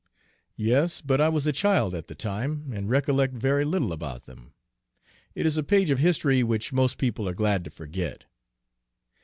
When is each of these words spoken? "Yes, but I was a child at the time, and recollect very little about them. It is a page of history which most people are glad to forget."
"Yes, 0.57 0.99
but 0.99 1.21
I 1.21 1.29
was 1.29 1.45
a 1.45 1.51
child 1.53 1.93
at 1.93 2.07
the 2.07 2.15
time, 2.15 2.71
and 2.73 2.89
recollect 2.89 3.35
very 3.35 3.63
little 3.63 3.93
about 3.93 4.25
them. 4.25 4.55
It 5.35 5.45
is 5.45 5.57
a 5.57 5.63
page 5.63 5.91
of 5.91 5.99
history 5.99 6.41
which 6.41 6.73
most 6.73 6.97
people 6.97 7.29
are 7.29 7.35
glad 7.35 7.63
to 7.65 7.69
forget." 7.69 8.25